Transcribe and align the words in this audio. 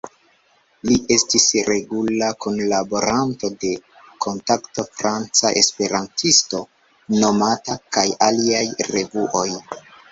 Li 0.91 0.95
estis 1.15 1.43
regula 1.67 2.29
kunlaboranto 2.45 3.51
de 3.65 3.75
"Kontakto," 4.27 4.89
"Franca 5.03 5.55
Esperantisto", 5.63 6.65
"Monato" 7.23 7.81
kaj 7.97 8.11
aliaj 8.33 8.67
revuoj. 8.95 9.49